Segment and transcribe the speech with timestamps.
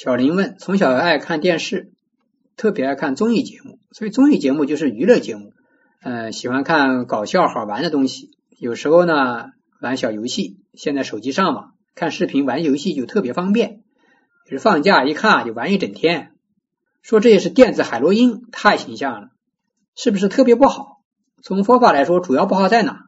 [0.00, 1.90] 小林问：从小爱看电视，
[2.56, 5.52] 特别爱看综艺节目，所以综艺节目就是娱乐节目。
[6.00, 8.30] 呃，喜欢看搞笑好玩的东西，
[8.60, 9.46] 有时候呢
[9.80, 10.60] 玩小游戏。
[10.72, 13.80] 现在手机上网，看视频玩游戏就特别方便。
[14.44, 16.30] 就是放假一看就玩一整天。
[17.02, 19.30] 说这也是电子海洛因，太形象了，
[19.96, 21.00] 是不是特别不好？
[21.42, 23.00] 从佛法来说，主要不好在哪？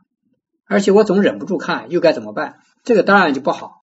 [0.67, 2.57] 而且我总忍不住看，又该怎么办？
[2.83, 3.80] 这个当然就不好。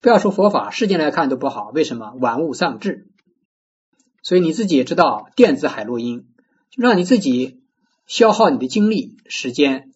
[0.00, 1.70] 不要说佛法，世间来看都不好。
[1.74, 2.12] 为什么？
[2.20, 3.08] 玩物丧志。
[4.22, 6.26] 所以你自己也知道，电子海洛因
[6.70, 7.58] 就让你自己。
[8.10, 9.92] 消耗你的精力、时间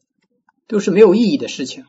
[0.69, 1.87] 都是没有意义的事情，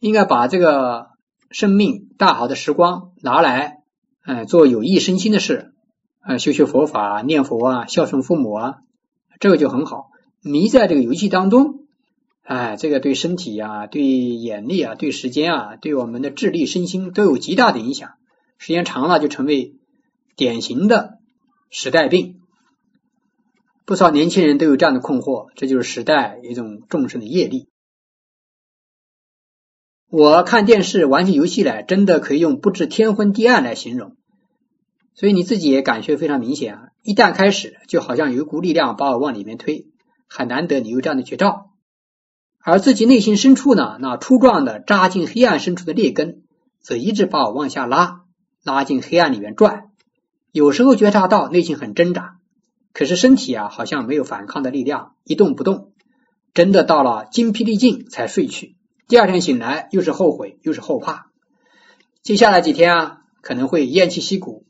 [0.00, 1.10] 应该把这个
[1.52, 3.84] 生命大好的时光拿来，
[4.26, 5.72] 嗯，做有益身心的事，
[6.26, 8.78] 呃，修修佛法、念佛啊，孝顺父母啊，
[9.38, 10.10] 这个就很好。
[10.42, 11.81] 迷在这个游戏当中，
[12.42, 18.14] 哎，这个对身体啊、对眼力啊、对时间啊、对我们的智力、身心都有极大的影响。
[18.58, 19.74] 时间长了，就成为
[20.36, 21.18] 典型的
[21.70, 22.40] 时代病。
[23.84, 27.68] 不少年轻人都有这样的困惑，这就是时代一种众生的业力。
[30.08, 34.16] 我看电视、玩起游戏来，真的可以用不知天昏地暗来形容。
[35.14, 36.88] 所以你自己也感觉非常明显啊！
[37.02, 39.86] 一旦开始，就好像有一股力量把我往里面推，
[40.28, 41.71] 很难得你有这样的觉照。
[42.64, 46.42] 而自己内心深处呢，那粗壮的扎进黑暗深处的劣根，
[46.80, 48.20] 则一直把我往下拉，
[48.62, 49.90] 拉进黑暗里面转。
[50.52, 52.38] 有时候觉察到内心很挣扎。
[52.92, 55.92] 可是身体啊，好像没有反抗的力量，一动不动。
[56.52, 58.76] 真的到了精疲力尽才睡去，
[59.08, 61.30] 第二天醒来又是后悔又是后怕。
[62.22, 64.66] 接下来几天啊，可能会偃旗息鼓，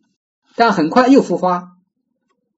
[0.54, 1.72] 但很快又复发，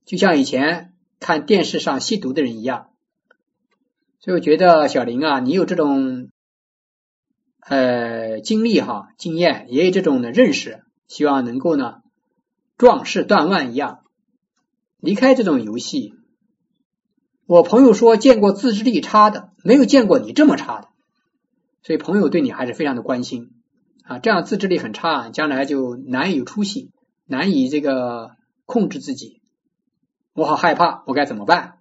[0.05, 2.90] 就像以前看电视上吸毒的人一样。
[4.25, 6.30] 所以我觉得小林啊，你有这种
[7.61, 11.97] 呃经历哈经验，也有这种的认识，希望能够呢
[12.78, 14.00] 壮士断腕一样。
[14.97, 16.14] 离开这种游戏，
[17.45, 20.89] 我朋友说见过自制力差的，没有见过你这么差的，
[21.83, 23.51] 所以朋友对你还是非常的关心
[24.05, 24.18] 啊。
[24.20, 26.92] 这样自制力很差，将来就难以出息，
[27.27, 28.30] 难以这个
[28.64, 29.42] 控制自己。
[30.33, 31.74] 我好害怕，我该怎么办？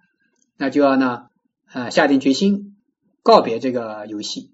[0.58, 1.28] 那就要呢，
[1.74, 2.76] 呃，下定决心
[3.24, 4.52] 告别这个游戏。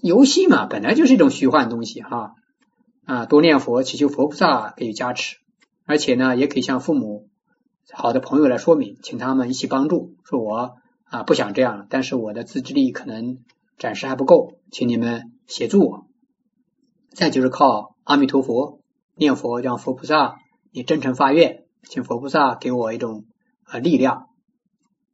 [0.00, 2.36] 游戏嘛，本来就是一种虚幻东西哈
[3.04, 5.38] 啊，多念佛，祈求佛菩萨给予加持，
[5.86, 7.28] 而且呢，也可以向父母。
[7.90, 10.14] 好的朋友来说明，请他们一起帮助。
[10.22, 13.38] 说我啊不想这样了，但是我的自制力可能
[13.76, 16.06] 暂时还不够，请你们协助我。
[17.10, 18.78] 再就是靠阿弥陀佛
[19.16, 20.36] 念佛，让佛菩萨
[20.70, 23.24] 你真诚发愿，请佛菩萨给我一种
[23.64, 24.28] 啊力量。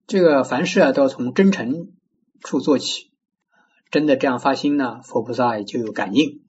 [0.08, 1.92] 这个凡事啊都要从真诚
[2.40, 3.10] 处做起，
[3.90, 6.47] 真的这样发心呢，佛菩萨也就有感应。